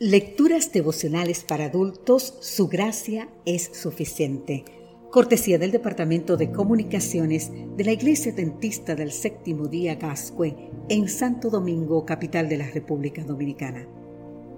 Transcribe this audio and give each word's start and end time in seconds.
Lecturas 0.00 0.72
devocionales 0.72 1.44
para 1.44 1.66
adultos, 1.66 2.34
su 2.40 2.66
gracia 2.66 3.28
es 3.44 3.70
suficiente. 3.74 4.64
Cortesía 5.12 5.56
del 5.56 5.70
Departamento 5.70 6.36
de 6.36 6.50
Comunicaciones 6.50 7.52
de 7.76 7.84
la 7.84 7.92
Iglesia 7.92 8.32
Dentista 8.32 8.96
del 8.96 9.12
Séptimo 9.12 9.68
Día 9.68 9.94
Gascue 9.94 10.56
en 10.88 11.08
Santo 11.08 11.48
Domingo, 11.48 12.04
capital 12.04 12.48
de 12.48 12.56
la 12.56 12.68
República 12.68 13.22
Dominicana. 13.22 13.86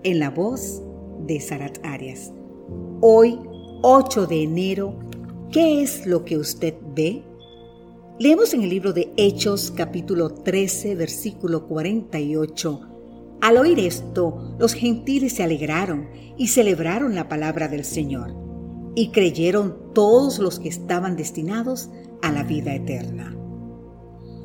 En 0.05 0.21
la 0.21 0.31
voz 0.31 0.83
de 1.27 1.39
Sarat 1.39 1.85
Arias. 1.85 2.33
Hoy, 3.03 3.39
8 3.83 4.27
de 4.27 4.43
enero, 4.43 4.99
¿qué 5.53 5.83
es 5.83 6.07
lo 6.07 6.25
que 6.25 6.39
usted 6.39 6.73
ve? 6.95 7.23
Leemos 8.19 8.55
en 8.55 8.63
el 8.63 8.71
libro 8.71 8.95
de 8.95 9.13
Hechos 9.19 9.71
capítulo 9.71 10.31
13, 10.31 10.95
versículo 10.95 11.67
48 11.69 12.96
al 13.47 13.59
oír 13.59 13.79
esto, 13.79 14.57
los 14.59 14.75
gentiles 14.75 15.35
se 15.35 15.45
alegraron 15.45 16.09
y 16.37 16.49
celebraron 16.49 17.15
la 17.15 17.29
palabra 17.29 17.69
del 17.69 17.85
Señor, 17.85 18.35
y 18.97 19.13
creyeron 19.13 19.93
todos 19.95 20.41
los 20.41 20.59
que 20.59 20.69
estaban 20.69 21.15
destinados 21.15 21.89
a 22.23 22.33
la 22.33 22.43
vida 22.43 22.75
eterna. 22.75 23.37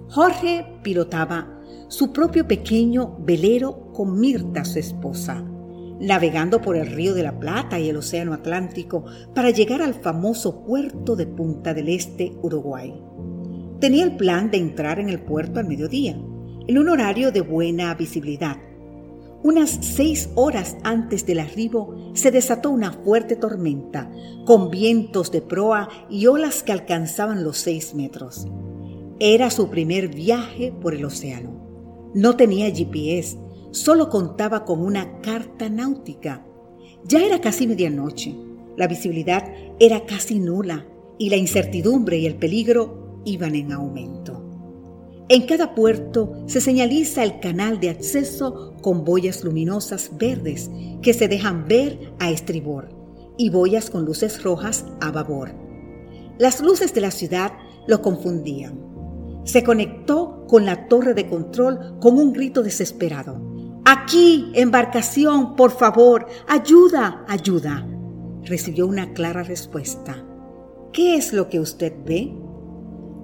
Jorge 0.08 0.68
pilotaba 0.84 1.60
su 1.88 2.14
propio 2.14 2.48
pequeño 2.48 3.18
velero 3.22 3.92
con 3.92 4.20
Mirta, 4.20 4.64
su 4.66 4.78
esposa, 4.78 5.44
navegando 6.00 6.62
por 6.62 6.76
el 6.76 6.86
río 6.86 7.16
de 7.16 7.24
la 7.24 7.40
Plata 7.40 7.80
y 7.80 7.90
el 7.90 7.98
Océano 7.98 8.34
Atlántico 8.34 9.06
para 9.34 9.50
llegar 9.50 9.82
al 9.82 9.96
famoso 9.96 10.64
puerto 10.64 11.16
de 11.16 11.26
Punta 11.26 11.74
del 11.74 11.90
Este, 11.90 12.34
Uruguay. 12.44 12.94
Tenía 13.80 14.04
el 14.04 14.16
plan 14.16 14.52
de 14.52 14.58
entrar 14.58 15.00
en 15.00 15.10
el 15.10 15.24
puerto 15.24 15.60
al 15.60 15.66
mediodía, 15.66 16.12
en 16.68 16.78
un 16.78 16.88
horario 16.88 17.32
de 17.32 17.42
buena 17.42 17.96
visibilidad, 17.96 18.58
unas 19.44 19.80
seis 19.82 20.30
horas 20.36 20.78
antes 20.84 21.26
del 21.26 21.40
arribo 21.40 21.96
se 22.14 22.32
desató 22.32 22.70
una 22.70 22.92
fuerte 22.92 23.36
tormenta, 23.36 24.12
con 24.46 24.70
vientos 24.70 25.32
de 25.32 25.42
proa 25.42 25.90
y 26.10 26.28
olas 26.28 26.62
que 26.64 26.72
alcanzaban 26.72 27.44
los 27.44 27.58
seis 27.58 27.96
metros. 27.96 28.48
Era 29.20 29.50
su 29.50 29.70
primer 29.70 30.10
viaje 30.10 30.72
por 30.72 30.94
el 30.94 31.06
océano. 31.06 32.12
No 32.14 32.36
tenía 32.36 32.70
GPS, 32.72 33.38
solo 33.72 34.10
contaba 34.10 34.66
con 34.66 34.82
una 34.82 35.22
carta 35.22 35.70
náutica. 35.70 36.46
Ya 37.06 37.24
era 37.24 37.42
casi 37.42 37.68
medianoche, 37.68 38.36
la 38.78 38.88
visibilidad 38.88 39.44
era 39.80 40.06
casi 40.06 40.40
nula 40.40 40.86
y 41.18 41.30
la 41.30 41.36
incertidumbre 41.36 42.18
y 42.20 42.26
el 42.26 42.36
peligro 42.36 43.22
iban 43.26 43.56
en 43.56 43.72
aumento. 43.72 44.41
En 45.34 45.44
cada 45.44 45.76
puerto 45.76 46.44
se 46.46 46.60
señaliza 46.60 47.24
el 47.24 47.40
canal 47.40 47.80
de 47.80 47.90
acceso 47.90 48.74
con 48.82 49.06
boyas 49.06 49.46
luminosas 49.46 50.12
verdes 50.18 50.70
que 51.02 51.14
se 51.14 51.30
dejan 51.30 51.70
ver 51.70 52.12
a 52.20 52.30
estribor 52.30 52.90
y 53.38 53.50
boyas 53.50 53.90
con 53.90 54.04
luces 54.04 54.44
rojas 54.44 54.84
a 55.00 55.10
babor. 55.10 55.54
Las 56.38 56.60
luces 56.60 56.94
de 56.94 57.00
la 57.00 57.12
ciudad 57.12 57.54
lo 57.88 58.02
confundían. 58.02 58.78
Se 59.46 59.64
conectó 59.64 60.46
con 60.50 60.66
la 60.66 60.90
torre 60.90 61.14
de 61.14 61.30
control 61.30 61.98
con 62.02 62.20
un 62.20 62.34
grito 62.34 62.62
desesperado. 62.62 63.42
Aquí, 63.86 64.52
embarcación, 64.54 65.56
por 65.56 65.72
favor, 65.72 66.26
ayuda, 66.50 67.24
ayuda. 67.30 67.88
Recibió 68.44 68.86
una 68.86 69.14
clara 69.14 69.44
respuesta. 69.44 70.26
¿Qué 70.92 71.16
es 71.16 71.32
lo 71.32 71.48
que 71.48 71.62
usted 71.62 71.94
ve? 72.06 72.34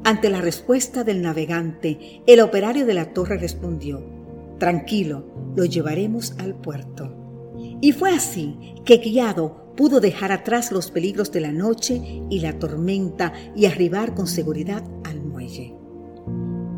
Ante 0.08 0.30
la 0.30 0.40
respuesta 0.40 1.04
del 1.04 1.22
navegante, 1.22 2.22
el 2.26 2.40
operario 2.40 2.86
de 2.86 2.94
la 2.94 3.12
torre 3.12 3.38
respondió, 3.38 4.02
Tranquilo, 4.58 5.26
lo 5.54 5.66
llevaremos 5.66 6.34
al 6.40 6.56
puerto. 6.56 7.54
Y 7.82 7.92
fue 7.92 8.12
así 8.12 8.56
que 8.86 9.00
guiado 9.00 9.74
pudo 9.76 10.00
dejar 10.00 10.32
atrás 10.32 10.72
los 10.72 10.92
peligros 10.92 11.34
de 11.34 11.42
la 11.42 11.52
noche 11.52 12.24
y 12.30 12.40
la 12.40 12.58
tormenta 12.58 13.34
y 13.54 13.66
arribar 13.66 14.16
con 14.16 14.28
seguridad 14.28 14.82
al 15.04 15.20
muelle. 15.20 15.76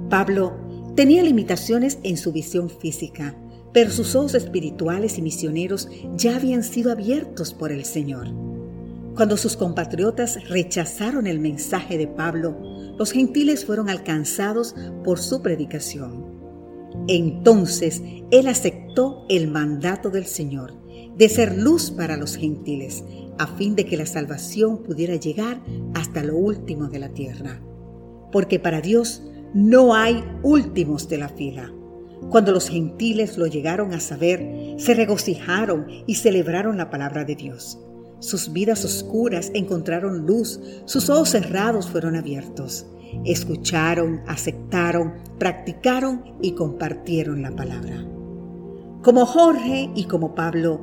Pablo 0.09 0.58
tenía 0.96 1.22
limitaciones 1.22 2.00
en 2.02 2.18
su 2.18 2.32
visión 2.32 2.68
física, 2.68 3.36
pero 3.72 3.92
sus 3.92 4.16
ojos 4.16 4.34
espirituales 4.34 5.20
y 5.20 5.22
misioneros 5.22 5.88
ya 6.16 6.36
habían 6.36 6.64
sido 6.64 6.92
abiertos 6.92 7.53
por 7.53 7.72
el 7.72 7.86
Señor. 7.86 8.28
Cuando 9.16 9.38
sus 9.38 9.56
compatriotas 9.56 10.50
rechazaron 10.50 11.28
el 11.28 11.40
mensaje 11.40 11.98
de 12.00 12.08
Pablo, 12.08 12.78
los 13.00 13.14
gentiles 13.14 13.66
fueron 13.66 13.90
alcanzados 13.90 14.76
por 15.06 15.20
su 15.20 15.42
predicación. 15.42 16.38
Entonces 17.08 18.04
él 18.30 18.48
aceptó 18.48 19.26
el 19.30 19.48
mandato 19.48 20.10
del 20.10 20.26
Señor 20.26 20.74
de 21.18 21.30
ser 21.30 21.58
luz 21.58 21.92
para 21.92 22.18
los 22.18 22.36
gentiles, 22.36 23.06
a 23.38 23.48
fin 23.48 23.76
de 23.76 23.86
que 23.86 23.96
la 23.96 24.06
salvación 24.06 24.84
pudiera 24.84 25.16
llegar 25.16 25.62
hasta 25.94 26.24
lo 26.24 26.36
último 26.36 26.90
de 26.90 27.00
la 27.00 27.09
tierra. 27.09 27.62
Porque 28.34 28.59
para 28.59 28.82
Dios 28.82 29.24
no 29.54 29.96
hay 29.96 30.22
últimos 30.44 31.08
de 31.08 31.18
la 31.20 31.30
fila. 31.30 31.74
Cuando 32.30 32.52
los 32.52 32.70
gentiles 32.70 33.38
lo 33.38 33.48
llegaron 33.48 33.94
a 33.94 34.02
saber, 34.02 34.76
se 34.78 34.94
regocijaron 34.94 35.88
y 36.06 36.16
celebraron 36.16 36.78
la 36.78 36.90
palabra 36.90 37.24
de 37.24 37.36
Dios. 37.36 37.80
Sus 38.19 38.52
vidas 38.52 38.84
oscuras 38.84 39.52
encontraron 39.53 40.25
luz, 40.25 40.59
sus 40.85 41.09
ojos 41.09 41.30
cerrados 41.30 41.90
fueron 41.90 42.16
abiertos. 42.16 42.85
Escucharon, 43.25 44.22
aceptaron, 44.28 45.13
practicaron 45.38 46.35
y 46.41 46.52
compartieron 46.52 47.41
la 47.41 47.56
palabra. 47.56 48.06
Como 49.02 49.25
Jorge 49.25 49.90
y 49.96 50.03
como 50.06 50.35
Pablo, 50.35 50.81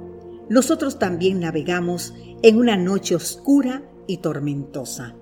nosotros 0.48 0.98
también 0.98 1.40
navegamos 1.40 2.14
en 2.42 2.56
una 2.56 2.76
noche 2.76 3.14
oscura 3.14 3.82
y 4.06 4.18
tormentosa. 4.18 5.14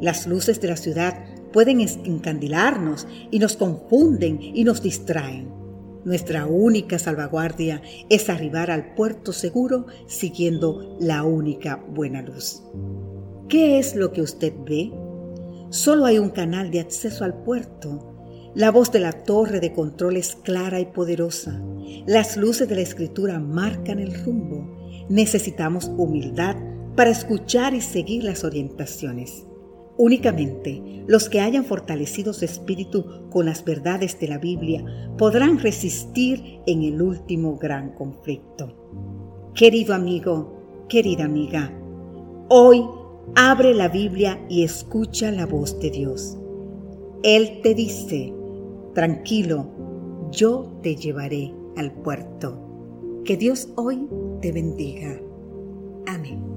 Las 0.00 0.26
luces 0.26 0.60
de 0.60 0.68
la 0.68 0.76
ciudad 0.76 1.24
pueden 1.52 1.80
encandilarnos 1.80 3.06
y 3.30 3.38
nos 3.38 3.56
confunden 3.56 4.40
y 4.42 4.64
nos 4.64 4.82
distraen. 4.82 5.61
Nuestra 6.04 6.46
única 6.46 6.98
salvaguardia 6.98 7.80
es 8.10 8.28
arribar 8.28 8.70
al 8.70 8.94
puerto 8.94 9.32
seguro 9.32 9.86
siguiendo 10.06 10.96
la 11.00 11.22
única 11.22 11.76
buena 11.76 12.22
luz. 12.22 12.62
¿Qué 13.48 13.78
es 13.78 13.94
lo 13.94 14.12
que 14.12 14.22
usted 14.22 14.52
ve? 14.66 14.92
Solo 15.70 16.04
hay 16.04 16.18
un 16.18 16.30
canal 16.30 16.70
de 16.70 16.80
acceso 16.80 17.24
al 17.24 17.42
puerto. 17.44 18.50
La 18.54 18.70
voz 18.70 18.90
de 18.90 18.98
la 18.98 19.12
torre 19.12 19.60
de 19.60 19.72
control 19.72 20.16
es 20.16 20.34
clara 20.34 20.80
y 20.80 20.86
poderosa. 20.86 21.62
Las 22.06 22.36
luces 22.36 22.68
de 22.68 22.74
la 22.74 22.82
escritura 22.82 23.38
marcan 23.38 23.98
el 23.98 24.12
rumbo. 24.24 24.78
Necesitamos 25.08 25.90
humildad 25.96 26.56
para 26.96 27.10
escuchar 27.10 27.74
y 27.74 27.80
seguir 27.80 28.24
las 28.24 28.44
orientaciones. 28.44 29.46
Únicamente 29.96 31.04
los 31.06 31.28
que 31.28 31.40
hayan 31.40 31.64
fortalecido 31.64 32.32
su 32.32 32.44
espíritu 32.44 33.28
con 33.30 33.46
las 33.46 33.64
verdades 33.64 34.18
de 34.18 34.28
la 34.28 34.38
Biblia 34.38 34.84
podrán 35.18 35.58
resistir 35.58 36.60
en 36.66 36.82
el 36.82 37.02
último 37.02 37.56
gran 37.58 37.94
conflicto. 37.94 38.72
Querido 39.54 39.94
amigo, 39.94 40.86
querida 40.88 41.24
amiga, 41.24 41.72
hoy 42.48 42.84
abre 43.34 43.74
la 43.74 43.88
Biblia 43.88 44.44
y 44.48 44.64
escucha 44.64 45.30
la 45.30 45.46
voz 45.46 45.78
de 45.80 45.90
Dios. 45.90 46.38
Él 47.22 47.60
te 47.62 47.74
dice, 47.74 48.32
tranquilo, 48.94 49.68
yo 50.30 50.78
te 50.82 50.96
llevaré 50.96 51.54
al 51.76 51.92
puerto. 51.92 52.58
Que 53.24 53.36
Dios 53.36 53.68
hoy 53.76 54.08
te 54.40 54.50
bendiga. 54.52 55.20
Amén. 56.06 56.51